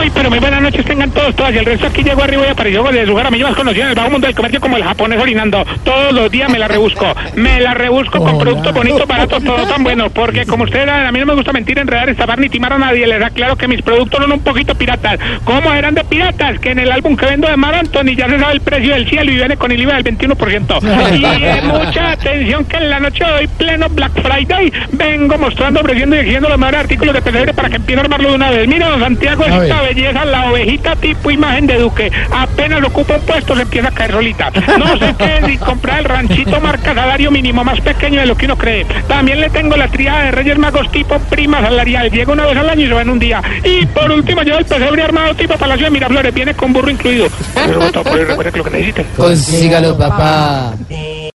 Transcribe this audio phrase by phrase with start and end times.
[0.00, 1.54] Uy, pero muy buenas noches tengan todos, todas.
[1.54, 3.90] Y el resto aquí llegó arriba y apareció de su a mí más conocido en
[3.90, 5.64] el bajo mundo del comercio como el japonés orinando.
[5.84, 7.14] Todos los días me la rebusco.
[7.34, 10.10] Me la rebusco con productos bonitos, baratos, todo tan bueno.
[10.10, 13.06] Porque como ustedes a mí no me gusta mentir, enredar, estafar ni timar a nadie.
[13.06, 15.18] Les aclaro que mis productos son un poquito piratas.
[15.44, 16.58] ¿Cómo eran de piratas?
[16.60, 19.08] Que en el álbum que vendo de Mar Anthony ya se sabe el precio del
[19.08, 20.78] cielo y viene con el IVA del 21%.
[21.18, 25.80] Y eh, mucha atención que en la noche de hoy, pleno Black Friday, vengo mostrando,
[25.80, 28.50] ofreciendo y exigiendo los mejores artículos de pesebre para que empiece a armarlo de una
[28.50, 28.68] vez.
[28.68, 32.10] Mira, don Santiago, esta belleza, la ovejita tipo imagen de Duque.
[32.30, 34.50] Apenas ocupa un puesto, se empieza a caer solita.
[34.78, 38.46] No sé qué, si comprar el ranchito marca salario mínimo más pequeño de lo que
[38.46, 38.84] uno cree.
[39.06, 42.10] También le tengo la tríada de Reyes Magos tipo prima salarial.
[42.10, 43.42] Llega una vez al año y se va en un día.
[43.64, 46.34] Y por último, yo el pesebre armado tipo Palacio de Miraflores.
[46.34, 47.28] Viene con burro incluido.
[47.54, 47.80] Pero,
[48.52, 49.04] que lo que.
[49.16, 50.74] Consígalo, papá.